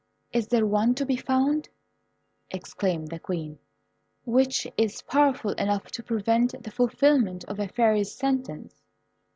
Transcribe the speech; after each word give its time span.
"Is 0.33 0.47
there 0.47 0.65
one 0.65 0.95
to 0.95 1.05
be 1.05 1.15
found," 1.15 1.69
exclaimed 2.49 3.09
the 3.09 3.19
Queen, 3.19 3.59
"which 4.25 4.65
is 4.75 5.03
powerful 5.03 5.51
enough 5.51 5.91
to 5.91 6.01
prevent 6.01 6.63
the 6.63 6.71
fulfilment 6.71 7.45
of 7.45 7.59
a 7.59 7.67
Fairy's 7.67 8.11
sentence?" 8.11 8.81